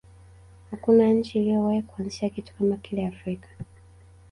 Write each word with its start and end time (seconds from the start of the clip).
hakuna 0.71 1.07
nchi 1.13 1.39
iliyowahi 1.39 1.81
kuanzisha 1.81 2.29
kitu 2.29 2.53
kama 2.55 2.77
kile 2.77 3.07
afrika 3.07 3.47